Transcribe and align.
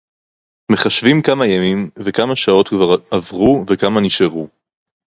מַחְשְׁבִים 0.71 1.21
כַּמָּה 1.21 1.45
יָמִים 1.45 1.89
וְכַמָּה 1.99 2.35
שָׁעוֹת 2.35 2.67
כְּבָר 2.67 2.95
עָבְרוּ 3.11 3.65
וְכַמָּה 3.69 4.01
נִשְׁאֲרוּ. 4.01 4.47